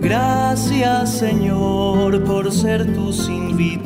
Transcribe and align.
Gracias 0.00 1.18
Señor 1.18 2.22
por 2.24 2.52
ser 2.52 2.94
tus 2.94 3.28
invitados. 3.28 3.76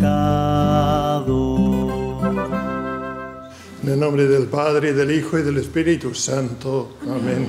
En 3.82 3.88
el 3.88 4.00
nombre 4.00 4.26
del 4.26 4.46
Padre, 4.46 4.90
y 4.90 4.92
del 4.92 5.10
Hijo 5.12 5.38
y 5.38 5.42
del 5.42 5.58
Espíritu 5.58 6.14
Santo. 6.14 6.96
Amén. 7.02 7.48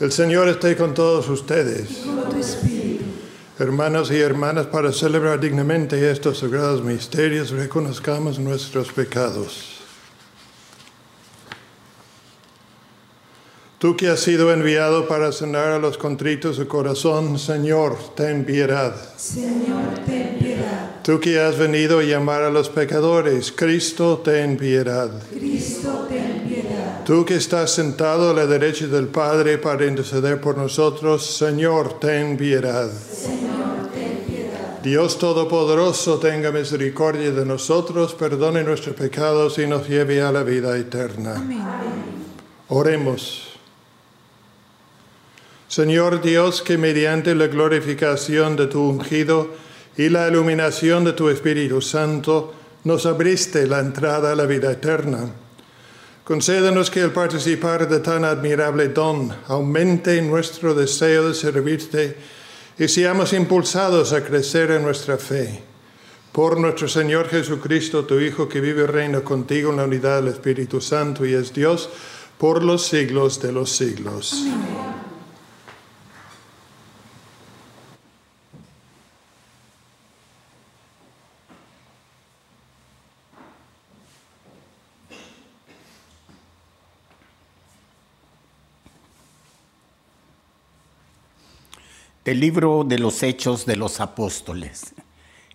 El 0.00 0.12
Señor 0.12 0.48
esté 0.48 0.76
con 0.76 0.94
todos 0.94 1.28
ustedes. 1.28 2.04
Hermanos 3.58 4.10
y 4.10 4.16
hermanas, 4.16 4.66
para 4.66 4.92
celebrar 4.92 5.40
dignamente 5.40 6.10
estos 6.10 6.38
sagrados 6.38 6.84
misterios, 6.84 7.50
reconozcamos 7.50 8.38
nuestros 8.38 8.92
pecados. 8.92 9.77
Tú 13.78 13.96
que 13.96 14.08
has 14.08 14.18
sido 14.18 14.52
enviado 14.52 15.06
para 15.06 15.30
sanar 15.30 15.68
a 15.68 15.78
los 15.78 15.98
contritos 15.98 16.58
de 16.58 16.66
corazón, 16.66 17.38
Señor, 17.38 17.96
ten 18.16 18.44
piedad. 18.44 18.92
Señor, 19.16 19.94
ten 20.04 20.36
piedad. 20.36 20.96
Tú 21.04 21.20
que 21.20 21.38
has 21.38 21.56
venido 21.56 22.00
a 22.00 22.02
llamar 22.02 22.42
a 22.42 22.50
los 22.50 22.68
pecadores, 22.70 23.52
Cristo, 23.52 24.18
ten 24.18 24.56
piedad. 24.56 25.08
Cristo, 25.30 26.06
ten 26.08 26.40
piedad. 26.48 27.04
Tú 27.04 27.24
que 27.24 27.36
estás 27.36 27.70
sentado 27.70 28.30
a 28.30 28.34
la 28.34 28.46
derecha 28.46 28.88
del 28.88 29.06
Padre 29.06 29.58
para 29.58 29.86
interceder 29.86 30.40
por 30.40 30.58
nosotros, 30.58 31.24
Señor, 31.24 32.00
ten 32.00 32.36
piedad. 32.36 32.90
Señor, 32.90 33.92
ten 33.94 34.24
piedad. 34.26 34.80
Dios 34.82 35.20
Todopoderoso, 35.20 36.18
tenga 36.18 36.50
misericordia 36.50 37.30
de 37.30 37.46
nosotros, 37.46 38.12
perdone 38.14 38.64
nuestros 38.64 38.96
pecados 38.96 39.56
y 39.60 39.68
nos 39.68 39.88
lleve 39.88 40.20
a 40.20 40.32
la 40.32 40.42
vida 40.42 40.76
eterna. 40.76 41.36
Amén. 41.36 41.62
Oremos. 42.70 43.47
Señor 45.68 46.22
Dios, 46.22 46.62
que 46.62 46.78
mediante 46.78 47.34
la 47.34 47.46
glorificación 47.46 48.56
de 48.56 48.68
tu 48.68 48.80
ungido 48.88 49.50
y 49.98 50.08
la 50.08 50.26
iluminación 50.26 51.04
de 51.04 51.12
tu 51.12 51.28
Espíritu 51.28 51.82
Santo 51.82 52.54
nos 52.84 53.04
abriste 53.04 53.66
la 53.66 53.80
entrada 53.80 54.32
a 54.32 54.34
la 54.34 54.46
vida 54.46 54.72
eterna. 54.72 55.30
Concédenos 56.24 56.90
que 56.90 57.02
al 57.02 57.12
participar 57.12 57.86
de 57.86 58.00
tan 58.00 58.24
admirable 58.24 58.88
don 58.88 59.30
aumente 59.48 60.20
nuestro 60.22 60.74
deseo 60.74 61.28
de 61.28 61.34
servirte 61.34 62.16
y 62.78 62.88
seamos 62.88 63.34
impulsados 63.34 64.14
a 64.14 64.24
crecer 64.24 64.70
en 64.70 64.82
nuestra 64.82 65.18
fe. 65.18 65.62
Por 66.32 66.58
nuestro 66.58 66.88
Señor 66.88 67.28
Jesucristo, 67.28 68.04
tu 68.06 68.20
Hijo, 68.20 68.48
que 68.48 68.60
vive 68.60 68.84
y 68.84 68.86
reina 68.86 69.20
contigo 69.20 69.70
en 69.70 69.76
la 69.76 69.84
unidad 69.84 70.22
del 70.22 70.32
Espíritu 70.32 70.80
Santo 70.80 71.26
y 71.26 71.34
es 71.34 71.52
Dios 71.52 71.90
por 72.38 72.62
los 72.62 72.86
siglos 72.86 73.42
de 73.42 73.52
los 73.52 73.70
siglos. 73.70 74.46
El 92.28 92.40
libro 92.40 92.84
de 92.84 92.98
los 92.98 93.22
Hechos 93.22 93.64
de 93.64 93.74
los 93.74 94.00
Apóstoles. 94.00 94.92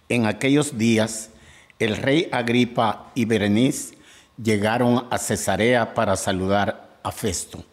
En 0.10 0.26
aquellos 0.26 0.76
días, 0.76 1.30
el 1.78 1.96
rey 1.98 2.28
Agripa 2.32 3.12
y 3.14 3.26
Berenice 3.26 3.96
llegaron 4.44 5.06
a 5.12 5.20
Cesarea 5.20 5.94
para 5.94 6.16
saludar 6.16 6.98
a 7.04 7.12
Festo. 7.12 7.64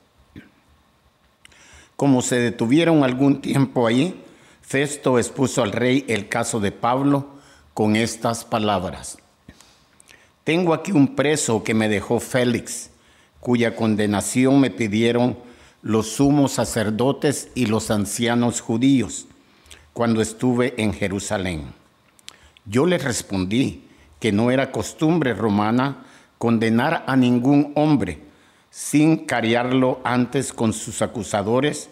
Como 1.97 2.21
se 2.21 2.41
detuvieron 2.41 3.03
algún 3.03 3.41
tiempo 3.41 3.87
allí, 3.87 4.21
Festo 4.61 5.19
expuso 5.19 5.63
al 5.63 5.73
rey 5.73 6.05
el 6.07 6.29
caso 6.29 6.61
de 6.61 6.71
Pablo 6.71 7.27
con 7.73 7.97
estas 7.97 8.45
palabras. 8.45 9.17
Tengo 10.45 10.75
aquí 10.75 10.93
un 10.93 11.17
preso 11.17 11.65
que 11.65 11.73
me 11.73 11.89
dejó 11.89 12.21
Félix, 12.21 12.91
cuya 13.41 13.75
condenación 13.75 14.61
me 14.61 14.71
pidieron 14.71 15.39
los 15.83 16.09
sumos 16.09 16.53
sacerdotes 16.53 17.49
y 17.55 17.67
los 17.67 17.91
ancianos 17.91 18.61
judíos 18.61 19.27
cuando 19.93 20.21
estuve 20.21 20.75
en 20.77 20.93
Jerusalén. 20.93 21.73
Yo 22.67 22.87
les 22.87 23.03
respondí 23.03 23.85
que 24.19 24.33
no 24.33 24.51
era 24.51 24.71
costumbre 24.71 25.35
romana 25.35 26.05
condenar 26.39 27.05
a 27.07 27.17
ningún 27.17 27.73
hombre 27.75 28.21
sin 28.71 29.27
cariarlo 29.27 30.01
antes 30.05 30.53
con 30.53 30.73
sus 30.73 31.03
acusadores 31.03 31.91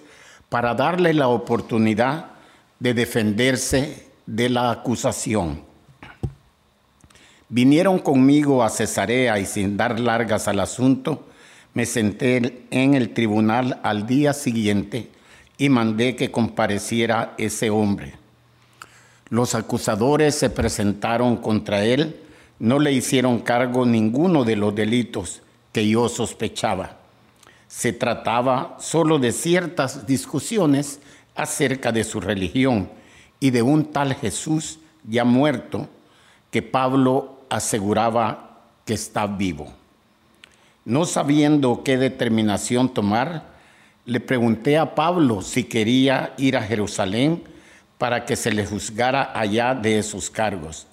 para 0.48 0.74
darle 0.74 1.12
la 1.12 1.28
oportunidad 1.28 2.26
de 2.78 2.94
defenderse 2.94 4.06
de 4.26 4.48
la 4.48 4.70
acusación. 4.70 5.62
Vinieron 7.48 7.98
conmigo 7.98 8.62
a 8.62 8.68
Cesarea 8.68 9.38
y 9.38 9.46
sin 9.46 9.76
dar 9.76 9.98
largas 9.98 10.48
al 10.48 10.60
asunto, 10.60 11.24
me 11.78 11.86
senté 11.86 12.66
en 12.72 12.94
el 12.94 13.14
tribunal 13.14 13.78
al 13.84 14.04
día 14.04 14.32
siguiente 14.32 15.10
y 15.58 15.68
mandé 15.68 16.16
que 16.16 16.32
compareciera 16.32 17.36
ese 17.38 17.70
hombre. 17.70 18.14
Los 19.28 19.54
acusadores 19.54 20.34
se 20.34 20.50
presentaron 20.50 21.36
contra 21.36 21.84
él, 21.84 22.16
no 22.58 22.80
le 22.80 22.90
hicieron 22.90 23.38
cargo 23.38 23.86
ninguno 23.86 24.42
de 24.42 24.56
los 24.56 24.74
delitos 24.74 25.40
que 25.70 25.88
yo 25.88 26.08
sospechaba. 26.08 26.96
Se 27.68 27.92
trataba 27.92 28.76
solo 28.80 29.20
de 29.20 29.30
ciertas 29.30 30.04
discusiones 30.04 30.98
acerca 31.36 31.92
de 31.92 32.02
su 32.02 32.20
religión 32.20 32.90
y 33.38 33.50
de 33.50 33.62
un 33.62 33.92
tal 33.92 34.16
Jesús 34.16 34.80
ya 35.08 35.22
muerto 35.22 35.88
que 36.50 36.60
Pablo 36.60 37.38
aseguraba 37.48 38.64
que 38.84 38.94
está 38.94 39.28
vivo. 39.28 39.72
No 40.84 41.04
sabiendo 41.04 41.82
qué 41.84 41.98
determinación 41.98 42.92
tomar, 42.92 43.44
le 44.04 44.20
pregunté 44.20 44.78
a 44.78 44.94
Pablo 44.94 45.42
si 45.42 45.64
quería 45.64 46.32
ir 46.38 46.56
a 46.56 46.62
Jerusalén 46.62 47.42
para 47.98 48.24
que 48.24 48.36
se 48.36 48.52
le 48.52 48.64
juzgara 48.64 49.38
allá 49.38 49.74
de 49.74 49.98
esos 49.98 50.30
cargos. 50.30 50.86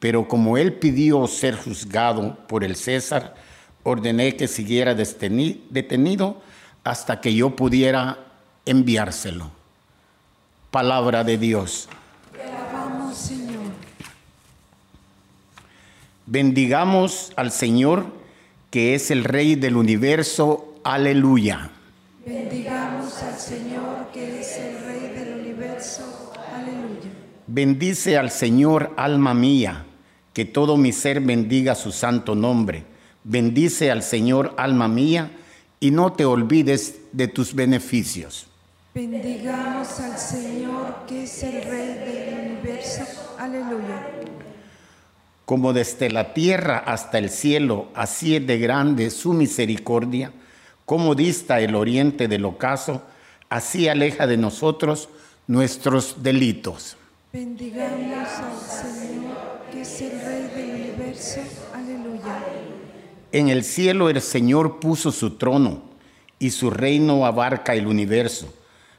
Pero 0.00 0.26
como 0.26 0.56
él 0.56 0.72
pidió 0.72 1.26
ser 1.26 1.54
juzgado 1.54 2.36
por 2.48 2.64
el 2.64 2.74
César, 2.74 3.36
ordené 3.82 4.34
que 4.34 4.48
siguiera 4.48 4.94
detenido 4.94 6.42
hasta 6.82 7.20
que 7.20 7.34
yo 7.34 7.54
pudiera 7.54 8.18
enviárselo. 8.64 9.50
Palabra 10.70 11.22
de 11.24 11.36
Dios. 11.36 11.88
Alabamos, 12.34 13.16
Señor. 13.16 13.60
Bendigamos 16.26 17.32
al 17.36 17.50
Señor, 17.50 18.06
que 18.70 18.94
es 18.94 19.10
el 19.10 19.24
Rey 19.24 19.56
del 19.56 19.76
universo. 19.76 20.74
Aleluya. 20.84 21.70
Bendigamos 22.24 23.22
al 23.22 23.36
Señor, 23.38 24.10
que 24.12 24.40
es 24.40 24.56
el 24.56 24.84
Rey 24.84 25.12
del 25.14 25.40
universo. 25.40 26.32
Aleluya. 26.54 27.10
Bendice 27.48 28.16
al 28.16 28.30
Señor, 28.30 28.92
alma 28.96 29.34
mía, 29.34 29.84
que 30.32 30.44
todo 30.44 30.76
mi 30.76 30.92
ser 30.92 31.20
bendiga 31.20 31.74
su 31.74 31.90
santo 31.90 32.34
nombre. 32.34 32.84
Bendice 33.24 33.90
al 33.90 34.02
Señor, 34.02 34.54
alma 34.56 34.86
mía, 34.86 35.32
y 35.80 35.90
no 35.90 36.12
te 36.12 36.24
olvides 36.24 37.00
de 37.12 37.26
tus 37.26 37.54
beneficios. 37.54 38.46
Bendigamos 38.94 40.00
al 40.00 40.16
Señor 40.18 41.06
que 41.08 41.24
es 41.24 41.42
el 41.42 41.62
Rey 41.62 41.94
del 42.06 42.50
universo. 42.50 43.02
Aleluya. 43.38 44.06
Como 45.50 45.72
desde 45.72 46.10
la 46.10 46.32
tierra 46.32 46.78
hasta 46.78 47.18
el 47.18 47.28
cielo, 47.28 47.88
así 47.92 48.36
es 48.36 48.46
de 48.46 48.56
grande 48.60 49.10
su 49.10 49.32
misericordia, 49.32 50.30
como 50.86 51.16
dista 51.16 51.58
el 51.58 51.74
oriente 51.74 52.28
del 52.28 52.44
ocaso, 52.44 53.02
así 53.48 53.88
aleja 53.88 54.28
de 54.28 54.36
nosotros 54.36 55.08
nuestros 55.48 56.22
delitos. 56.22 56.96
Bendigamos 57.32 58.28
al 58.28 58.94
Señor 58.94 59.62
que 59.72 59.80
es 59.80 60.00
el 60.02 60.20
Rey 60.20 60.42
del 60.54 60.92
universo. 60.92 61.40
Aleluya. 61.74 62.44
En 63.32 63.48
el 63.48 63.64
cielo 63.64 64.08
el 64.08 64.20
Señor 64.20 64.78
puso 64.78 65.10
su 65.10 65.30
trono 65.30 65.82
y 66.38 66.50
su 66.50 66.70
reino 66.70 67.26
abarca 67.26 67.74
el 67.74 67.88
universo. 67.88 68.54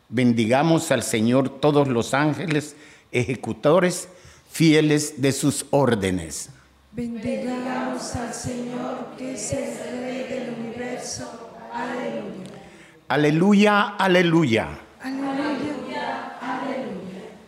Bendigamos 0.09 0.92
al 0.92 1.04
Señor 1.04 1.62
todos 1.62 1.88
los 1.88 2.13
ángeles, 2.13 2.75
ejecutores 3.13 4.09
fieles 4.51 5.21
de 5.21 5.31
sus 5.31 5.65
órdenes. 5.71 6.50
Bendigamos 6.92 8.15
al 8.15 8.33
Señor 8.33 9.15
que 9.18 9.36
es 9.36 9.53
el 9.53 10.01
Rey 10.01 10.27
del 10.30 10.56
universo. 10.59 11.50
Aleluya. 11.74 12.51
Aleluya, 13.07 13.88
aleluya. 13.98 14.68
Aleluya. 15.01 16.38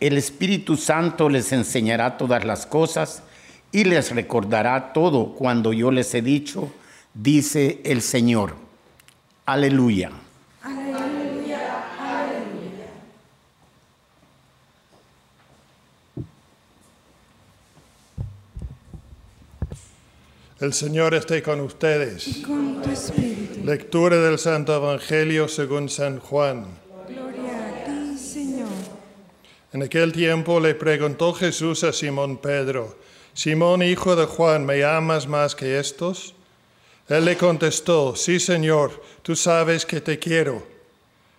El 0.00 0.16
Espíritu 0.16 0.76
Santo 0.76 1.28
les 1.28 1.52
enseñará 1.52 2.16
todas 2.16 2.44
las 2.44 2.66
cosas 2.66 3.22
y 3.70 3.84
les 3.84 4.10
recordará 4.10 4.92
todo 4.92 5.34
cuando 5.34 5.72
yo 5.72 5.90
les 5.90 6.14
he 6.14 6.22
dicho, 6.22 6.72
dice 7.12 7.80
el 7.84 8.00
Señor. 8.02 8.56
Aleluya. 9.46 10.08
Aleluya. 10.08 10.23
El 20.64 20.72
Señor 20.72 21.12
esté 21.12 21.42
con 21.42 21.60
ustedes. 21.60 22.26
Y 22.26 22.40
con 22.40 22.80
tu 22.80 22.90
espíritu. 22.90 23.66
Lectura 23.66 24.16
del 24.16 24.38
Santo 24.38 24.74
Evangelio 24.74 25.46
según 25.46 25.90
San 25.90 26.20
Juan. 26.20 26.64
Gloria 27.06 27.52
a 27.52 27.84
ti, 27.84 28.16
Señor. 28.16 28.68
En 29.74 29.82
aquel 29.82 30.14
tiempo 30.14 30.58
le 30.60 30.74
preguntó 30.74 31.34
Jesús 31.34 31.84
a 31.84 31.92
Simón 31.92 32.38
Pedro, 32.38 32.96
Simón 33.34 33.82
hijo 33.82 34.16
de 34.16 34.24
Juan, 34.24 34.64
¿me 34.64 34.82
amas 34.84 35.26
más 35.26 35.54
que 35.54 35.78
estos? 35.78 36.34
Él 37.10 37.26
le 37.26 37.36
contestó, 37.36 38.16
sí 38.16 38.40
Señor, 38.40 39.02
tú 39.20 39.36
sabes 39.36 39.84
que 39.84 40.00
te 40.00 40.18
quiero. 40.18 40.66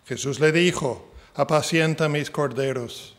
Jesús 0.06 0.39
le 0.39 0.51
dijo, 0.51 1.12
apacienta 1.33 2.07
mis 2.10 2.30
corderos. 2.30 3.16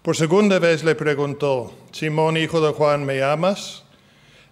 Por 0.00 0.16
segunda 0.16 0.58
vez 0.58 0.82
le 0.82 0.94
preguntó, 0.94 1.74
Simón 1.92 2.38
hijo 2.38 2.66
de 2.66 2.72
Juan, 2.72 3.04
¿me 3.04 3.22
amas? 3.22 3.83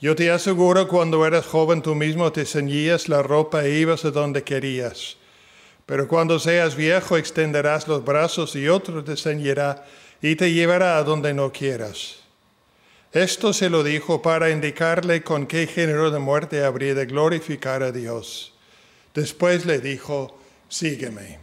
Yo 0.00 0.14
te 0.14 0.30
aseguro, 0.30 0.86
cuando 0.86 1.26
eras 1.26 1.46
joven 1.46 1.82
tú 1.82 1.94
mismo 1.94 2.30
te 2.30 2.44
ceñías 2.44 3.08
la 3.08 3.22
ropa 3.22 3.64
e 3.64 3.80
ibas 3.80 4.04
a 4.04 4.12
donde 4.12 4.44
querías. 4.44 5.16
Pero 5.86 6.06
cuando 6.06 6.38
seas 6.38 6.76
viejo 6.76 7.16
extenderás 7.16 7.88
los 7.88 8.04
brazos 8.04 8.54
y 8.54 8.68
otro 8.68 9.02
te 9.02 9.16
ceñirá 9.16 9.84
y 10.22 10.36
te 10.36 10.52
llevará 10.52 10.98
a 10.98 11.02
donde 11.02 11.34
no 11.34 11.50
quieras. 11.50 12.18
Esto 13.12 13.52
se 13.52 13.70
lo 13.70 13.82
dijo 13.82 14.22
para 14.22 14.50
indicarle 14.50 15.22
con 15.22 15.46
qué 15.46 15.66
género 15.66 16.10
de 16.10 16.18
muerte 16.18 16.62
habría 16.62 16.94
de 16.94 17.06
glorificar 17.06 17.82
a 17.82 17.90
Dios. 17.90 18.52
Después 19.14 19.64
le 19.66 19.80
dijo, 19.80 20.38
sígueme. 20.68 21.38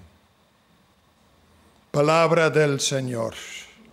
Palabra 1.92 2.50
del 2.50 2.80
Señor. 2.80 3.34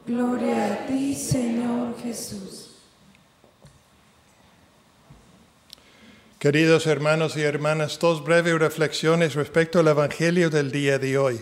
Gloria 0.07 0.73
a 0.73 0.87
ti, 0.87 1.15
Señor 1.15 1.97
Jesús. 2.03 2.62
Queridos 6.43 6.89
hermanos 6.89 7.37
y 7.37 7.43
hermanas, 7.43 8.01
dos 8.01 8.25
breves 8.25 8.59
reflexiones 8.59 9.37
respecto 9.37 9.79
al 9.79 9.87
Evangelio 9.87 10.51
del 10.51 10.73
día 10.73 10.99
de 10.99 11.17
hoy. 11.17 11.41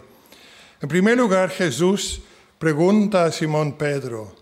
En 0.83 0.91
primer 0.91 1.17
lugar, 1.17 1.49
Jesús 1.49 2.21
pregunta 2.59 3.25
a 3.25 3.33
Simón 3.33 3.79
Pedro, 3.79 4.37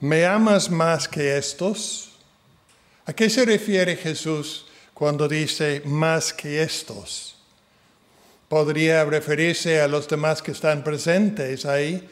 ¿me 0.00 0.24
amas 0.24 0.70
más 0.70 1.06
que 1.06 1.36
estos? 1.36 2.12
¿A 3.04 3.12
qué 3.12 3.28
se 3.28 3.44
refiere 3.44 3.96
Jesús 3.96 4.64
cuando 4.94 5.28
dice 5.28 5.82
más 5.84 6.32
que 6.32 6.62
estos? 6.62 7.36
Podría 8.48 9.04
referirse 9.04 9.82
a 9.82 9.88
los 9.88 10.08
demás 10.08 10.40
que 10.40 10.52
están 10.52 10.82
presentes 10.82 11.66
ahí, 11.66 12.08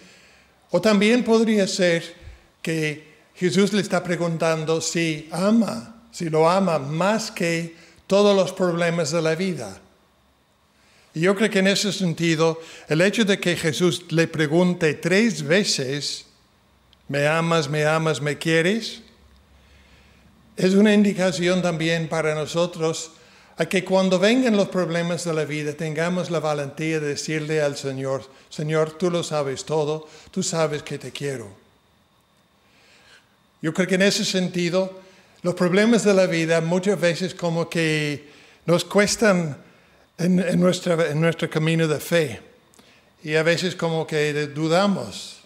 o 0.71 0.83
también 0.83 1.25
podría 1.25 1.67
ser 1.67 2.15
que 2.61 3.15
Jesús 3.35 3.73
le 3.73 3.81
está 3.81 4.05
preguntando 4.05 4.83
si 4.83 5.31
ama 5.33 5.94
si 6.15 6.31
lo 6.31 6.49
ama 6.49 6.79
más 6.79 7.33
que 7.33 7.75
todos 8.07 8.37
los 8.37 8.53
problemas 8.53 9.11
de 9.11 9.21
la 9.21 9.35
vida. 9.35 9.81
Y 11.13 11.23
yo 11.23 11.35
creo 11.35 11.51
que 11.51 11.59
en 11.59 11.67
ese 11.67 11.93
sentido, 11.93 12.61
el 12.89 13.01
hecho 13.01 13.25
de 13.25 13.41
que 13.41 13.57
Jesús 13.57 14.13
le 14.13 14.29
pregunte 14.29 14.95
tres 14.95 15.43
veces, 15.43 16.27
¿me 17.09 17.27
amas, 17.27 17.69
me 17.69 17.85
amas, 17.85 18.21
me 18.21 18.39
quieres? 18.39 19.03
Es 20.57 20.75
una 20.75 20.95
indicación 20.95 21.63
también 21.63 22.09
para 22.09 22.37
nosotros 22.37 23.11
a 23.57 23.67
que 23.67 23.85
cuando 23.85 24.21
vengan 24.21 24.57
los 24.57 24.69
problemas 24.69 25.25
de 25.25 25.35
la 25.35 25.45
vida 25.45 25.73
tengamos 25.73 26.31
la 26.31 26.39
valentía 26.39 27.01
de 27.01 27.09
decirle 27.09 27.61
al 27.61 27.77
Señor, 27.77 28.23
Señor, 28.51 28.93
tú 28.93 29.11
lo 29.11 29.25
sabes 29.25 29.65
todo, 29.65 30.09
tú 30.31 30.45
sabes 30.45 30.85
que 30.85 30.97
te 30.97 31.11
quiero. 31.11 31.49
Yo 33.61 33.75
creo 33.75 33.89
que 33.89 33.97
en 33.97 34.03
ese 34.03 34.25
sentido 34.25 35.03
los 35.45 35.55
problemas 35.55 36.03
de 36.05 36.15
la 36.15 36.27
vida 36.27 36.63
muchas 36.63 36.99
veces 36.99 37.35
como 37.35 37.69
que 37.69 38.31
nos 38.65 38.83
cuestan 38.83 39.55
en, 40.17 40.59
nuestro 40.59 41.51
camino 41.51 41.87
de 41.87 42.01
fe 42.01 42.41
y 43.23 43.35
a 43.35 43.43
veces 43.43 43.77
como 43.77 44.07
que 44.07 44.33
dudamos. 44.47 45.43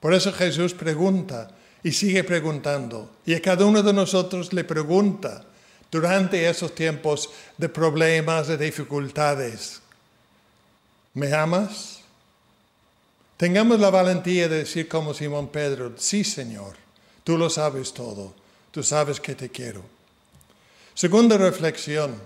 Por 0.00 0.12
eso 0.12 0.32
Jesús 0.32 0.74
pregunta 0.74 1.52
y 1.84 1.92
sigue 1.92 2.24
preguntando 2.24 3.12
y 3.24 3.34
a 3.34 3.40
cada 3.40 3.64
uno 3.64 3.80
de 3.80 3.92
nosotros 3.92 4.52
le 4.52 4.64
pregunta 4.64 5.44
durante 5.88 6.50
esos 6.50 6.74
tiempos 6.74 7.30
de 7.56 7.68
problemas, 7.68 8.48
de 8.48 8.58
dificultades, 8.58 9.80
¿me 11.14 11.32
amas? 11.32 12.00
Tengamos 13.36 13.78
la 13.78 13.90
valentía 13.90 14.48
de 14.48 14.58
decir 14.58 14.88
como 14.88 15.14
Simón 15.14 15.46
Pedro, 15.46 15.92
sí 15.96 16.24
Señor, 16.24 16.74
tú 17.22 17.38
lo 17.38 17.48
sabes 17.48 17.94
todo 17.94 18.47
tú 18.70 18.82
sabes 18.82 19.20
que 19.20 19.34
te 19.34 19.48
quiero. 19.48 19.82
Segunda 20.94 21.36
reflexión. 21.38 22.20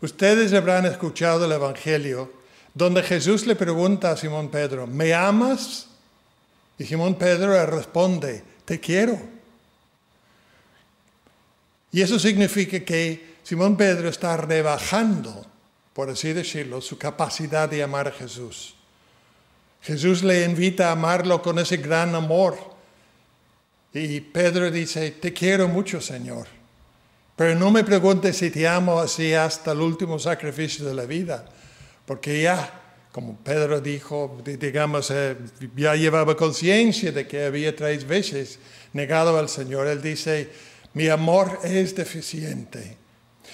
Ustedes 0.00 0.52
habrán 0.52 0.86
escuchado 0.86 1.44
el 1.44 1.52
Evangelio 1.52 2.32
donde 2.74 3.02
Jesús 3.02 3.46
le 3.46 3.54
pregunta 3.54 4.10
a 4.10 4.16
Simón 4.16 4.50
Pedro, 4.50 4.86
¿me 4.86 5.12
amas? 5.12 5.88
Y 6.78 6.84
Simón 6.84 7.16
Pedro 7.16 7.52
le 7.52 7.66
responde, 7.66 8.42
te 8.64 8.80
quiero. 8.80 9.20
Y 11.90 12.00
eso 12.00 12.18
significa 12.18 12.80
que 12.80 13.36
Simón 13.42 13.76
Pedro 13.76 14.08
está 14.08 14.36
rebajando, 14.38 15.44
por 15.92 16.08
así 16.08 16.32
decirlo, 16.32 16.80
su 16.80 16.96
capacidad 16.96 17.68
de 17.68 17.82
amar 17.82 18.08
a 18.08 18.12
Jesús. 18.12 18.74
Jesús 19.82 20.22
le 20.22 20.44
invita 20.44 20.88
a 20.88 20.92
amarlo 20.92 21.42
con 21.42 21.58
ese 21.58 21.76
gran 21.76 22.14
amor 22.14 22.71
y 23.94 24.20
Pedro 24.20 24.70
dice, 24.70 25.10
te 25.12 25.32
quiero 25.32 25.68
mucho, 25.68 26.00
Señor, 26.00 26.46
pero 27.36 27.58
no 27.58 27.70
me 27.70 27.84
preguntes 27.84 28.36
si 28.36 28.50
te 28.50 28.66
amo 28.66 29.00
así 29.00 29.34
hasta 29.34 29.72
el 29.72 29.80
último 29.80 30.18
sacrificio 30.18 30.84
de 30.86 30.94
la 30.94 31.04
vida, 31.04 31.44
porque 32.06 32.42
ya 32.42 32.82
como 33.12 33.36
Pedro 33.36 33.80
dijo, 33.80 34.40
digamos, 34.42 35.10
eh, 35.10 35.36
ya 35.76 35.94
llevaba 35.94 36.34
conciencia 36.34 37.12
de 37.12 37.26
que 37.28 37.44
había 37.44 37.76
tres 37.76 38.06
veces 38.06 38.58
negado 38.94 39.38
al 39.38 39.50
Señor. 39.50 39.86
Él 39.86 40.00
dice, 40.00 40.48
mi 40.94 41.08
amor 41.08 41.60
es 41.62 41.94
deficiente. 41.94 42.96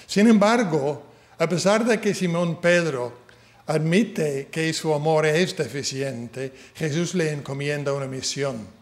Sin 0.07 0.29
embargo, 0.29 1.03
a 1.37 1.49
pesar 1.49 1.83
de 1.83 1.99
que 1.99 2.15
Simón 2.15 2.61
Pedro 2.61 3.19
admite 3.67 4.47
que 4.49 4.71
su 4.71 4.93
amor 4.93 5.25
es 5.25 5.55
deficiente, 5.57 6.53
Jesús 6.73 7.13
le 7.13 7.31
encomienda 7.31 7.93
una 7.93 8.07
misión. 8.07 8.78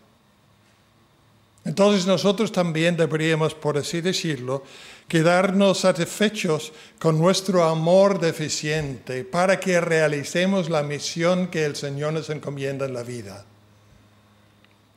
Entonces 1.68 2.08
nosotros 2.08 2.54
también 2.54 2.96
deberíamos, 2.96 3.54
por 3.54 3.78
así 3.78 4.00
decirlo, 4.00 4.64
quedarnos 5.10 5.82
satisfechos 5.82 6.72
con 6.98 7.20
nuestro 7.20 7.66
amor 7.66 8.22
deficiente 8.22 9.26
para 9.26 9.60
que 9.60 9.82
realicemos 9.82 10.70
la 10.70 10.82
misión 10.82 11.48
que 11.48 11.66
el 11.66 11.76
Señor 11.76 12.14
nos 12.14 12.30
encomienda 12.30 12.86
en 12.86 12.94
la 12.94 13.04
vida. 13.04 13.44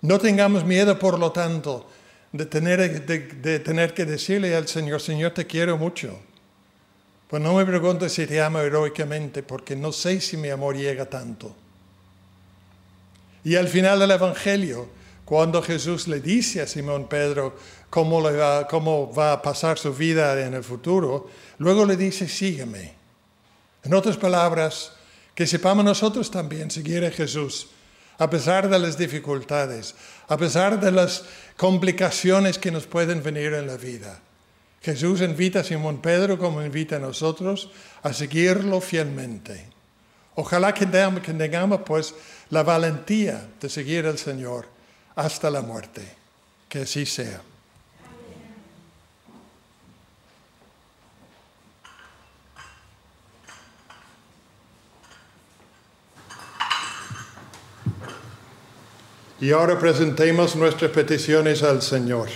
No 0.02 0.20
tengamos 0.20 0.64
miedo, 0.64 0.96
por 0.96 1.18
lo 1.18 1.32
tanto, 1.32 1.88
de 2.30 2.46
tener, 2.46 3.92
que 3.92 4.04
decirle 4.04 4.54
al 4.54 4.68
Señor, 4.68 5.00
Señor, 5.00 5.32
te 5.32 5.48
quiero 5.48 5.76
mucho. 5.76 6.20
Pues 7.26 7.42
no 7.42 7.54
me 7.54 7.66
pregunto 7.66 8.08
si 8.08 8.28
te 8.28 8.40
amo 8.40 8.60
heroicamente, 8.60 9.42
porque 9.42 9.74
no 9.74 9.90
sé 9.90 10.20
si 10.20 10.36
mi 10.36 10.50
amor 10.50 10.76
llega 10.76 11.06
tanto. 11.06 11.52
Y 13.42 13.56
al 13.56 13.66
final 13.66 13.98
del 13.98 14.12
Evangelio, 14.12 14.99
cuando 15.30 15.62
Jesús 15.62 16.08
le 16.08 16.18
dice 16.18 16.60
a 16.60 16.66
Simón 16.66 17.06
Pedro, 17.08 17.54
cómo, 17.88 18.20
va, 18.20 18.66
cómo 18.66 19.14
va 19.14 19.30
a 19.30 19.40
pasar 19.40 19.78
su 19.78 19.94
vida 19.94 20.44
en 20.44 20.54
el 20.54 20.64
futuro, 20.64 21.30
luego 21.58 21.86
le 21.86 21.96
dice, 21.96 22.26
sígueme. 22.26 22.94
En 23.84 23.94
otras 23.94 24.16
palabras, 24.16 24.90
que 25.32 25.46
sepamos 25.46 25.84
nosotros 25.84 26.32
también 26.32 26.68
seguir 26.68 27.04
a 27.04 27.12
Jesús, 27.12 27.68
a 28.18 28.28
pesar 28.28 28.68
de 28.68 28.76
las 28.80 28.98
dificultades, 28.98 29.94
a 30.26 30.36
pesar 30.36 30.80
de 30.80 30.90
las 30.90 31.22
complicaciones 31.56 32.58
que 32.58 32.72
nos 32.72 32.88
pueden 32.88 33.22
venir 33.22 33.54
en 33.54 33.68
la 33.68 33.76
vida. 33.76 34.18
Jesús 34.82 35.20
invita 35.20 35.60
a 35.60 35.64
Simón 35.64 36.02
Pedro 36.02 36.40
como 36.40 36.60
invita 36.60 36.96
a 36.96 36.98
nosotros 36.98 37.70
a 38.02 38.12
seguirlo 38.12 38.80
fielmente. 38.80 39.68
Ojalá 40.34 40.74
que 40.74 40.86
tengamos 40.86 41.82
pues 41.86 42.16
la 42.48 42.64
valentía 42.64 43.46
de 43.60 43.68
seguir 43.68 44.06
al 44.06 44.18
Señor 44.18 44.79
hasta 45.14 45.50
la 45.50 45.62
muerte. 45.62 46.16
Que 46.68 46.82
así 46.82 47.04
sea. 47.04 47.40
Y 59.40 59.52
ahora 59.52 59.78
presentemos 59.78 60.54
nuestras 60.54 60.90
peticiones 60.90 61.62
al 61.62 61.80
Señor. 61.80 62.28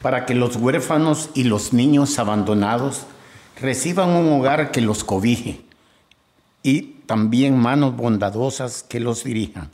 Para 0.00 0.26
que 0.26 0.34
los 0.34 0.56
huérfanos 0.56 1.30
y 1.34 1.44
los 1.44 1.72
niños 1.72 2.18
abandonados 2.18 3.02
reciban 3.60 4.10
un 4.10 4.32
hogar 4.32 4.72
que 4.72 4.80
los 4.80 5.04
cobije 5.04 5.60
y 6.62 6.82
también 7.06 7.58
manos 7.58 7.96
bondadosas 7.96 8.82
que 8.82 9.00
los 9.00 9.24
dirijan. 9.24 9.70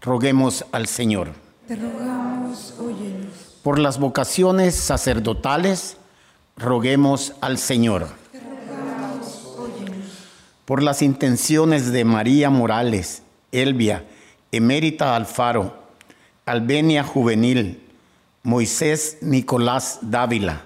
Roguemos 0.00 0.64
al 0.72 0.86
Señor. 0.86 1.32
Te 1.66 1.76
rogamos, 1.76 2.74
óyenos. 2.78 3.58
Por 3.62 3.78
las 3.78 3.98
vocaciones 3.98 4.74
sacerdotales, 4.74 5.96
roguemos 6.56 7.34
al 7.40 7.58
Señor 7.58 8.08
por 10.68 10.82
las 10.82 11.00
intenciones 11.00 11.92
de 11.92 12.04
María 12.04 12.50
Morales, 12.50 13.22
Elvia, 13.52 14.04
Emérita 14.52 15.16
Alfaro, 15.16 15.74
Albenia 16.44 17.02
Juvenil, 17.02 17.82
Moisés 18.42 19.16
Nicolás 19.22 20.00
Dávila, 20.02 20.60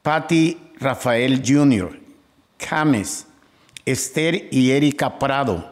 Patti 0.00 0.72
Rafael 0.80 1.42
Jr., 1.46 2.00
Cames, 2.56 3.26
Esther 3.84 4.48
y 4.50 4.70
Erika 4.70 5.18
Prado, 5.18 5.70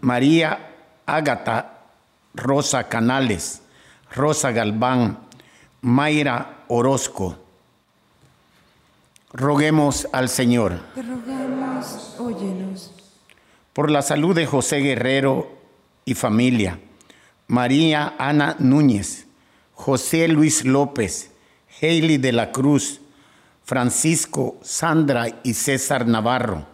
María 0.00 0.74
Ágata 1.06 1.78
Rosa 2.34 2.88
Canales, 2.88 3.62
Rosa 4.14 4.52
Galván, 4.52 5.18
Mayra 5.80 6.64
Orozco, 6.68 7.38
Roguemos 9.32 10.08
al 10.12 10.30
Señor. 10.30 10.80
Te 10.94 11.02
rogamos, 11.02 12.16
óyenos. 12.18 12.92
Por 13.74 13.90
la 13.90 14.00
salud 14.00 14.34
de 14.34 14.46
José 14.46 14.78
Guerrero 14.78 15.52
y 16.06 16.14
familia, 16.14 16.80
María 17.46 18.14
Ana 18.18 18.56
Núñez, 18.58 19.26
José 19.74 20.28
Luis 20.28 20.64
López, 20.64 21.30
Hailey 21.80 22.16
de 22.16 22.32
la 22.32 22.52
Cruz, 22.52 23.02
Francisco, 23.64 24.56
Sandra 24.62 25.26
y 25.42 25.52
César 25.52 26.06
Navarro, 26.06 26.66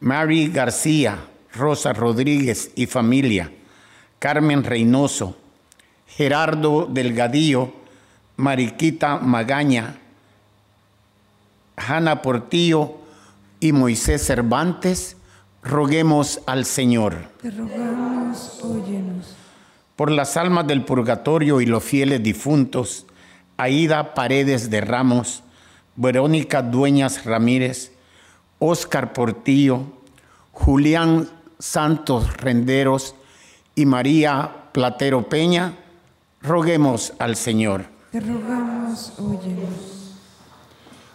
Mary 0.00 0.48
García, 0.48 1.18
Rosa 1.54 1.92
Rodríguez 1.92 2.70
y 2.74 2.86
familia, 2.86 3.50
Carmen 4.18 4.62
Reynoso, 4.62 5.36
Gerardo 6.06 6.86
Delgadillo, 6.86 7.72
Mariquita 8.36 9.18
Magaña, 9.18 9.98
Hanna 11.76 12.22
Portillo 12.22 12.98
y 13.60 13.72
Moisés 13.72 14.26
Cervantes, 14.26 15.16
roguemos 15.62 16.40
al 16.46 16.64
Señor. 16.64 17.28
Te 17.40 17.50
rogamos, 17.50 18.60
óyenos. 18.62 19.34
Por 19.96 20.10
las 20.10 20.36
almas 20.36 20.66
del 20.66 20.84
purgatorio 20.84 21.60
y 21.62 21.66
los 21.66 21.82
fieles 21.82 22.22
difuntos, 22.22 23.06
Aida 23.56 24.14
Paredes 24.14 24.68
de 24.68 24.82
Ramos, 24.82 25.42
Verónica 25.96 26.60
Dueñas 26.60 27.24
Ramírez, 27.24 27.95
Óscar 28.58 29.12
Portillo, 29.12 29.82
Julián 30.52 31.28
Santos 31.58 32.36
Renderos 32.36 33.14
y 33.74 33.86
María 33.86 34.68
Platero 34.72 35.28
Peña, 35.28 35.76
roguemos 36.42 37.12
al 37.18 37.36
Señor. 37.36 37.86
Te 38.12 38.20
rogamos, 38.20 39.12
óyenos. 39.18 40.14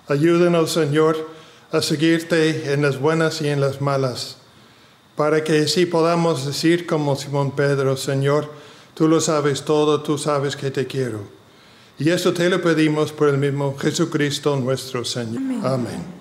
Ayúdenos, 0.08 0.72
Señor, 0.72 1.30
a 1.72 1.82
seguirte 1.82 2.74
en 2.74 2.82
las 2.82 3.00
buenas 3.00 3.42
y 3.42 3.48
en 3.48 3.62
las 3.62 3.82
malas, 3.82 4.38
para 5.16 5.44
que 5.44 5.62
así 5.62 5.86
podamos 5.86 6.46
decir 6.46 6.86
como 6.86 7.16
Simón 7.16 7.52
Pedro, 7.52 7.96
Señor, 7.98 8.52
tú 8.94 9.08
lo 9.08 9.22
sabes 9.22 9.64
todo, 9.64 10.02
tú 10.02 10.18
sabes 10.18 10.56
que 10.56 10.70
te 10.70 10.86
quiero. 10.86 11.22
Y 11.98 12.10
esto 12.10 12.34
te 12.34 12.50
lo 12.50 12.62
pedimos 12.62 13.12
por 13.12 13.30
el 13.30 13.38
mismo 13.38 13.78
Jesucristo 13.78 14.56
nuestro 14.58 15.06
Señor. 15.06 15.66
Amén. 15.66 16.21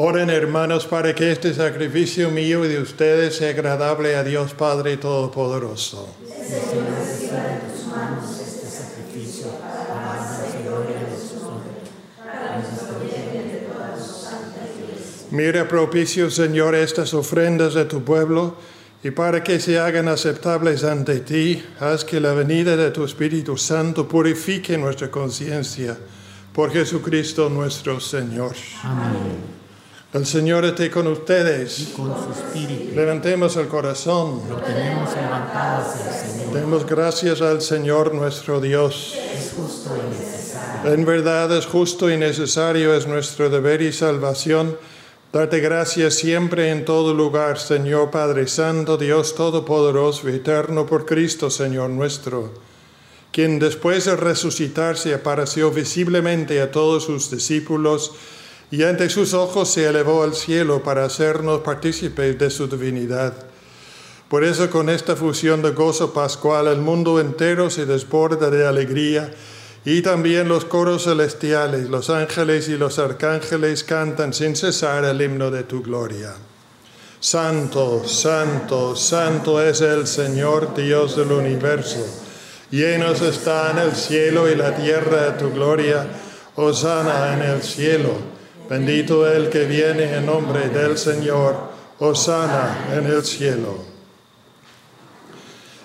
Oren 0.00 0.30
hermanos 0.30 0.86
para 0.86 1.12
que 1.12 1.32
este 1.32 1.52
sacrificio 1.52 2.30
mío 2.30 2.64
y 2.64 2.68
de 2.68 2.80
ustedes 2.80 3.34
sea 3.34 3.50
agradable 3.50 4.14
a 4.14 4.22
Dios 4.22 4.54
Padre 4.54 4.96
Todopoderoso. 4.96 6.14
Mira 15.32 15.66
propicio, 15.66 16.30
Señor, 16.30 16.76
estas 16.76 17.12
ofrendas 17.12 17.74
de 17.74 17.84
tu 17.86 18.04
pueblo 18.04 18.54
y 19.02 19.10
para 19.10 19.42
que 19.42 19.58
se 19.58 19.80
hagan 19.80 20.06
aceptables 20.06 20.84
ante 20.84 21.18
ti, 21.18 21.60
haz 21.80 22.04
que 22.04 22.20
la 22.20 22.34
venida 22.34 22.76
de 22.76 22.92
tu 22.92 23.02
Espíritu 23.02 23.56
Santo 23.56 24.06
purifique 24.06 24.78
nuestra 24.78 25.10
conciencia 25.10 25.98
por 26.52 26.70
Jesucristo 26.70 27.48
nuestro 27.48 27.98
Señor. 27.98 28.54
Amén. 28.84 29.57
El 30.10 30.24
Señor 30.24 30.64
esté 30.64 30.90
con 30.90 31.06
ustedes. 31.06 31.80
Y 31.80 31.84
con 31.92 32.06
su 32.14 32.32
espíritu. 32.32 32.96
Levantemos 32.96 33.54
el 33.56 33.68
corazón. 33.68 34.40
Lo 34.48 34.56
tenemos 34.56 35.14
levantado 35.14 35.82
hacia 35.82 36.08
el 36.08 36.30
Señor. 36.30 36.54
Demos 36.54 36.86
gracias 36.86 37.42
al 37.42 37.60
Señor 37.60 38.14
nuestro 38.14 38.58
Dios. 38.58 39.14
Es 39.14 39.52
justo 39.54 39.90
y 39.94 40.18
necesario. 40.18 40.94
En 40.94 41.04
verdad 41.04 41.54
es 41.54 41.66
justo 41.66 42.10
y 42.10 42.16
necesario, 42.16 42.94
es 42.94 43.06
nuestro 43.06 43.50
deber 43.50 43.82
y 43.82 43.92
salvación. 43.92 44.78
Darte 45.30 45.60
gracias 45.60 46.14
siempre 46.14 46.70
en 46.70 46.86
todo 46.86 47.12
lugar, 47.12 47.58
Señor 47.58 48.10
Padre 48.10 48.48
Santo, 48.48 48.96
Dios 48.96 49.34
Todopoderoso 49.34 50.30
y 50.30 50.36
Eterno, 50.36 50.86
por 50.86 51.04
Cristo, 51.04 51.50
Señor 51.50 51.90
nuestro, 51.90 52.54
quien 53.30 53.58
después 53.58 54.06
de 54.06 54.16
resucitarse 54.16 55.12
apareció 55.12 55.70
visiblemente 55.70 56.62
a 56.62 56.70
todos 56.70 57.04
sus 57.04 57.30
discípulos 57.30 58.12
y 58.70 58.82
ante 58.82 59.08
sus 59.08 59.34
ojos 59.34 59.70
se 59.70 59.86
elevó 59.86 60.22
al 60.22 60.34
cielo 60.34 60.82
para 60.82 61.04
hacernos 61.04 61.60
partícipes 61.60 62.38
de 62.38 62.50
su 62.50 62.66
divinidad. 62.68 63.32
Por 64.28 64.44
eso 64.44 64.68
con 64.68 64.90
esta 64.90 65.16
fusión 65.16 65.62
de 65.62 65.70
gozo 65.70 66.12
pascual 66.12 66.66
el 66.66 66.80
mundo 66.80 67.18
entero 67.18 67.70
se 67.70 67.86
desborda 67.86 68.50
de 68.50 68.66
alegría 68.66 69.32
y 69.86 70.02
también 70.02 70.48
los 70.48 70.66
coros 70.66 71.04
celestiales, 71.04 71.88
los 71.88 72.10
ángeles 72.10 72.68
y 72.68 72.76
los 72.76 72.98
arcángeles 72.98 73.84
cantan 73.84 74.34
sin 74.34 74.54
cesar 74.54 75.04
el 75.04 75.22
himno 75.22 75.50
de 75.50 75.62
tu 75.62 75.82
gloria. 75.82 76.34
Santo, 77.20 78.06
santo, 78.06 78.94
santo 78.94 79.62
es 79.62 79.80
el 79.80 80.06
Señor 80.06 80.74
Dios 80.74 81.16
del 81.16 81.32
universo. 81.32 82.06
Llenos 82.70 83.22
están 83.22 83.78
el 83.78 83.92
cielo 83.92 84.48
y 84.48 84.54
la 84.54 84.76
tierra 84.76 85.30
de 85.30 85.38
tu 85.38 85.50
gloria. 85.50 86.06
Hosana 86.54 87.34
en 87.34 87.42
el 87.42 87.62
cielo. 87.62 88.37
Bendito 88.68 89.26
el 89.26 89.48
que 89.48 89.64
viene 89.64 90.14
en 90.14 90.26
nombre 90.26 90.68
del 90.68 90.98
Señor. 90.98 91.78
Hosana 92.00 92.86
en 92.94 93.06
el 93.06 93.24
cielo. 93.24 93.76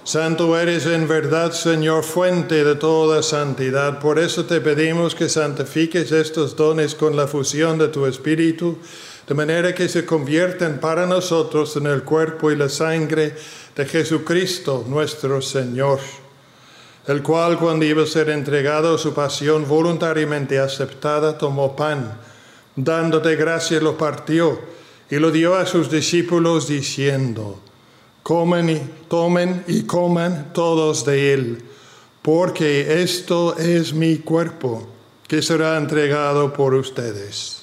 Santo 0.04 0.60
eres 0.60 0.86
en 0.86 1.08
verdad, 1.08 1.54
Señor, 1.54 2.04
fuente 2.04 2.64
de 2.66 2.76
toda 2.76 3.24
santidad. 3.24 4.00
Por 4.00 4.20
eso 4.20 4.46
te 4.46 4.60
pedimos 4.60 5.16
que 5.16 5.30
santifiques 5.30 6.12
estos 6.12 6.58
dones 6.58 6.94
con 6.94 7.16
la 7.16 7.26
fusión 7.26 7.78
de 7.78 7.88
tu 7.88 8.06
Espíritu, 8.06 8.78
de 9.26 9.34
manera 9.34 9.74
que 9.74 9.88
se 9.88 10.06
conviertan 10.06 10.80
para 10.82 11.06
nosotros 11.06 11.78
en 11.78 11.88
el 11.88 12.04
cuerpo 12.04 12.52
y 12.52 12.58
la 12.58 12.68
sangre 12.68 13.34
de 13.76 13.86
Jesucristo 13.86 14.84
nuestro 14.88 15.42
Señor, 15.42 16.00
el 17.08 17.24
cual 17.24 17.58
cuando 17.58 17.86
iba 17.86 18.04
a 18.04 18.08
ser 18.08 18.30
entregado 18.30 18.96
a 18.96 18.98
su 18.98 19.14
pasión 19.14 19.66
voluntariamente 19.68 20.60
aceptada, 20.60 21.38
tomó 21.38 21.78
pan, 21.78 22.20
dándote 22.76 23.36
gracias 23.36 23.82
lo 23.82 23.98
partió 23.98 24.60
y 25.10 25.18
lo 25.18 25.32
dio 25.32 25.56
a 25.56 25.66
sus 25.66 25.92
discípulos 25.92 26.68
diciendo, 26.68 27.60
Comen 28.24 28.70
y 28.70 28.82
tomen 29.08 29.64
y 29.68 29.84
coman 29.84 30.54
todos 30.54 31.06
de 31.06 31.34
él, 31.34 31.64
porque 32.22 33.04
esto 33.04 33.58
es 33.58 33.94
mi 33.94 34.18
cuerpo 34.18 34.88
que 35.28 35.42
será 35.42 35.78
entregado 35.78 36.54
por 36.54 36.74
ustedes. 36.74 37.63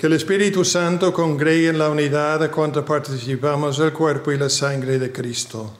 que 0.00 0.06
el 0.06 0.14
Espíritu 0.14 0.64
Santo 0.64 1.12
congregue 1.12 1.68
en 1.68 1.78
la 1.78 1.90
unidad 1.90 2.42
a 2.42 2.50
cuanto 2.50 2.82
participamos 2.82 3.76
del 3.76 3.92
cuerpo 3.92 4.32
y 4.32 4.38
la 4.38 4.48
sangre 4.48 4.98
de 4.98 5.12
Cristo. 5.12 5.74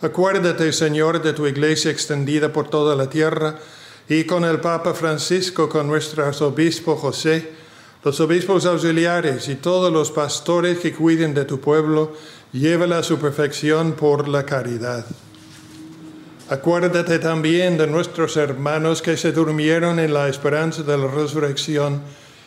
Acuérdate, 0.00 0.72
Señor, 0.72 1.20
de 1.20 1.34
tu 1.34 1.46
iglesia 1.46 1.90
extendida 1.90 2.50
por 2.50 2.70
toda 2.70 2.96
la 2.96 3.10
tierra 3.10 3.58
y 4.08 4.24
con 4.24 4.42
el 4.44 4.58
Papa 4.60 4.94
Francisco, 4.94 5.68
con 5.68 5.86
nuestro 5.86 6.24
arzobispo 6.24 6.96
José, 6.96 7.50
los 8.02 8.18
obispos 8.20 8.64
auxiliares 8.64 9.50
y 9.50 9.56
todos 9.56 9.92
los 9.92 10.10
pastores 10.10 10.78
que 10.78 10.94
cuiden 10.94 11.34
de 11.34 11.44
tu 11.44 11.60
pueblo, 11.60 12.14
llévala 12.54 13.00
a 13.00 13.02
su 13.02 13.18
perfección 13.18 13.92
por 13.92 14.28
la 14.28 14.46
caridad. 14.46 15.04
Acuérdate 16.48 17.18
también 17.18 17.76
de 17.76 17.86
nuestros 17.86 18.38
hermanos 18.38 19.02
que 19.02 19.18
se 19.18 19.32
durmieron 19.32 19.98
en 19.98 20.14
la 20.14 20.26
esperanza 20.26 20.82
de 20.84 20.96
la 20.96 21.06
resurrección 21.06 22.00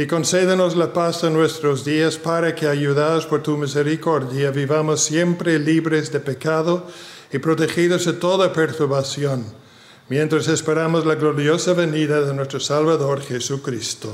y 0.00 0.06
concédenos 0.06 0.76
la 0.76 0.94
paz 0.94 1.24
en 1.24 1.34
nuestros 1.34 1.84
días 1.84 2.16
para 2.16 2.54
que, 2.54 2.66
ayudados 2.66 3.26
por 3.26 3.42
tu 3.42 3.58
misericordia, 3.58 4.50
vivamos 4.50 5.02
siempre 5.02 5.58
libres 5.58 6.10
de 6.10 6.20
pecado 6.20 6.86
y 7.30 7.38
protegidos 7.38 8.06
de 8.06 8.14
toda 8.14 8.50
perturbación, 8.50 9.44
mientras 10.08 10.48
esperamos 10.48 11.04
la 11.04 11.16
gloriosa 11.16 11.74
venida 11.74 12.22
de 12.22 12.32
nuestro 12.32 12.60
Salvador 12.60 13.20
Jesucristo. 13.20 14.10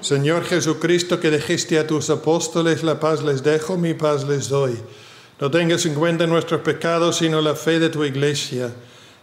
Señor 0.00 0.44
Jesucristo, 0.44 1.20
que 1.20 1.30
dijiste 1.30 1.78
a 1.78 1.86
tus 1.86 2.10
apóstoles, 2.10 2.82
la 2.82 2.98
paz 2.98 3.22
les 3.22 3.44
dejo, 3.44 3.78
mi 3.78 3.94
paz 3.94 4.26
les 4.26 4.48
doy. 4.48 4.76
No 5.38 5.48
tengas 5.48 5.86
en 5.86 5.94
cuenta 5.94 6.26
nuestros 6.26 6.62
pecados, 6.62 7.18
sino 7.18 7.40
la 7.40 7.54
fe 7.54 7.78
de 7.78 7.88
tu 7.88 8.02
iglesia. 8.02 8.72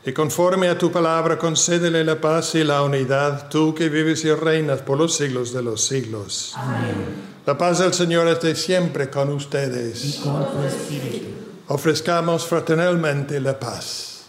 Y 0.05 0.13
conforme 0.13 0.69
a 0.69 0.77
tu 0.77 0.91
palabra, 0.91 1.37
concédele 1.37 2.03
la 2.03 2.19
paz 2.21 2.55
y 2.55 2.63
la 2.63 2.81
unidad, 2.83 3.49
tú 3.49 3.75
que 3.75 3.89
vives 3.89 4.23
y 4.23 4.33
reinas 4.33 4.81
por 4.81 4.97
los 4.97 5.15
siglos 5.15 5.51
de 5.51 5.61
los 5.61 5.85
siglos. 5.85 6.53
Amén. 6.55 7.29
La 7.45 7.57
paz 7.57 7.79
del 7.79 7.93
Señor 7.93 8.27
esté 8.27 8.55
siempre 8.55 9.09
con 9.09 9.29
ustedes. 9.29 10.05
Y 10.05 10.21
con 10.21 10.51
tu 10.51 10.63
espíritu. 10.63 11.27
Ofrezcamos 11.67 12.45
fraternalmente 12.45 13.39
la 13.39 13.59
paz. 13.59 14.25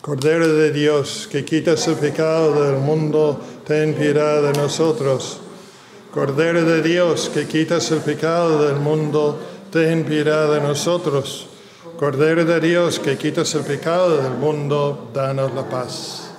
Cordero 0.00 0.46
de 0.46 0.70
Dios, 0.70 1.28
que 1.30 1.44
quitas 1.44 1.86
el 1.88 1.96
pecado 1.96 2.64
del 2.64 2.76
mundo, 2.76 3.40
ten 3.66 3.94
piedad 3.94 4.42
de 4.42 4.52
nosotros. 4.52 5.40
Cordero 6.14 6.64
de 6.64 6.80
Dios, 6.80 7.28
que 7.28 7.44
quitas 7.48 7.90
el 7.90 7.98
pecado 7.98 8.68
del 8.68 8.76
mundo, 8.76 9.36
ten 9.72 10.04
piedad 10.04 10.48
de 10.54 10.60
nosotros. 10.60 11.48
Cordero 11.98 12.44
de 12.44 12.60
Dios, 12.60 13.00
que 13.00 13.18
quitas 13.18 13.52
el 13.56 13.64
pecado 13.64 14.22
del 14.22 14.34
mundo, 14.34 15.10
danos 15.12 15.52
la 15.52 15.68
paz. 15.68 16.30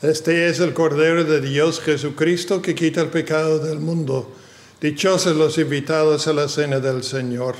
Este 0.00 0.48
es 0.48 0.60
el 0.60 0.72
Cordero 0.72 1.24
de 1.24 1.42
Dios 1.42 1.82
Jesucristo 1.82 2.62
que 2.62 2.74
quita 2.74 3.02
el 3.02 3.08
pecado 3.08 3.58
del 3.58 3.80
mundo. 3.80 4.32
Dichosos 4.80 5.36
los 5.36 5.58
invitados 5.58 6.26
a 6.26 6.32
la 6.32 6.48
cena 6.48 6.80
del 6.80 7.02
Señor. 7.04 7.54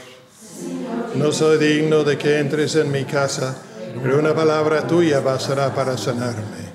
No 1.16 1.32
soy 1.32 1.58
digno 1.58 2.02
de 2.02 2.16
que 2.16 2.38
entres 2.38 2.76
en 2.76 2.90
mi 2.90 3.04
casa, 3.04 3.67
pero 4.02 4.18
una 4.18 4.34
palabra 4.34 4.87
tuya 4.87 5.20
bastará 5.20 5.74
para 5.74 5.96
sanarme. 5.96 6.68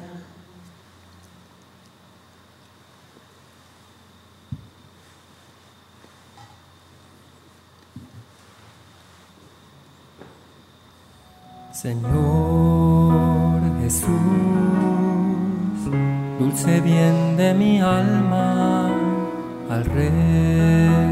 Señor 11.71 13.62
Jesús, 13.81 14.07
dulce 16.39 16.79
bien 16.79 17.36
de 17.36 17.53
mi 17.53 17.81
alma 17.81 18.89
al 19.69 19.83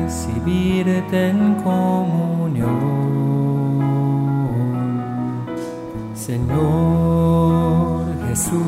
recibirte 0.07 1.27
en 1.27 1.55
comunión. 1.55 3.20
Señor 6.27 8.05
Jesús, 8.27 8.61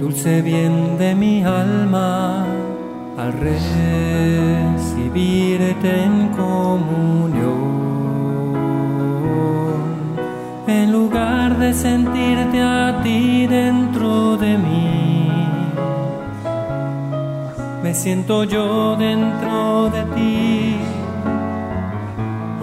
dulce 0.00 0.40
bien 0.40 0.96
de 0.96 1.14
mi 1.14 1.44
alma, 1.44 2.46
al 3.18 3.32
recibirte 3.34 5.10
en 6.04 6.28
comunión. 6.28 7.74
En 10.66 10.90
lugar 10.92 11.58
de 11.58 11.74
sentirte 11.74 12.62
a 12.62 13.02
ti 13.02 13.46
dentro 13.46 14.38
de 14.38 14.56
mí, 14.56 15.28
me 17.82 17.92
siento 17.92 18.44
yo 18.44 18.96
dentro 18.96 19.90
de 19.90 20.04
ti, 20.14 20.53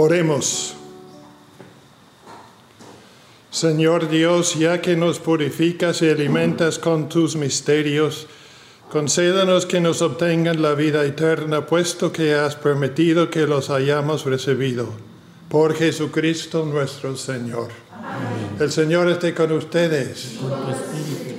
Oremos. 0.00 0.74
Señor 3.50 4.08
Dios, 4.08 4.54
ya 4.54 4.80
que 4.80 4.94
nos 4.94 5.18
purificas 5.18 6.02
y 6.02 6.08
alimentas 6.08 6.78
con 6.78 7.08
tus 7.08 7.34
misterios, 7.34 8.28
concédanos 8.92 9.66
que 9.66 9.80
nos 9.80 10.00
obtengan 10.00 10.62
la 10.62 10.74
vida 10.74 11.04
eterna, 11.04 11.66
puesto 11.66 12.12
que 12.12 12.36
has 12.36 12.54
permitido 12.54 13.28
que 13.28 13.48
los 13.48 13.70
hayamos 13.70 14.24
recibido. 14.24 14.88
Por 15.48 15.74
Jesucristo 15.74 16.64
nuestro 16.64 17.16
Señor. 17.16 17.70
El 18.60 18.70
Señor 18.70 19.08
esté 19.08 19.34
con 19.34 19.50
ustedes. 19.50 20.38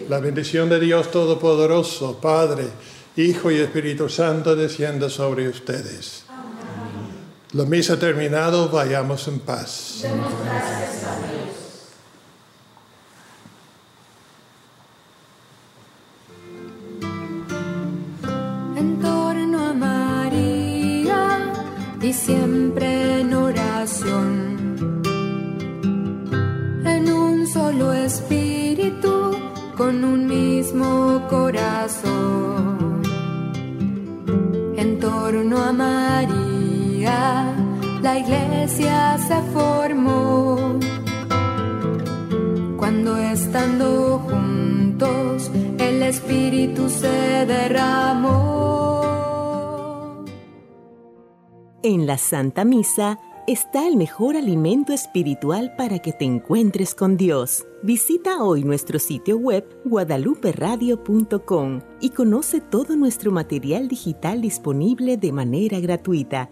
La 0.10 0.19
bendición 0.19 0.67
de 0.67 0.82
Dios 0.82 1.12
Todopoderoso, 1.12 2.19
Padre, 2.19 2.65
Hijo 3.15 3.52
y 3.52 3.56
Espíritu 3.56 4.10
Santo, 4.10 4.54
descienda 4.58 5.10
sobre 5.10 5.48
ustedes. 5.48 6.28
La 7.53 7.65
misa 7.65 7.97
terminado, 7.97 8.69
vayamos 8.69 9.27
en 9.27 9.39
paz. 9.39 10.03
Iglesia 38.29 39.17
se 39.17 39.41
formó. 39.53 40.77
Cuando 42.77 43.17
estando 43.17 44.19
juntos 44.19 45.51
el 45.79 46.03
Espíritu 46.03 46.89
se 46.89 47.45
derramó. 47.45 48.59
En 51.81 52.05
la 52.05 52.17
Santa 52.17 52.65
Misa 52.65 53.19
está 53.47 53.87
el 53.87 53.95
mejor 53.97 54.35
alimento 54.35 54.93
espiritual 54.93 55.73
para 55.75 55.97
que 55.99 56.13
te 56.13 56.25
encuentres 56.25 56.93
con 56.93 57.17
Dios. 57.17 57.65
Visita 57.81 58.43
hoy 58.43 58.63
nuestro 58.63 58.99
sitio 58.99 59.37
web 59.37 59.65
guadaluperadio.com 59.85 61.81
y 61.99 62.09
conoce 62.11 62.61
todo 62.61 62.95
nuestro 62.95 63.31
material 63.31 63.87
digital 63.87 64.41
disponible 64.41 65.17
de 65.17 65.31
manera 65.31 65.79
gratuita 65.79 66.51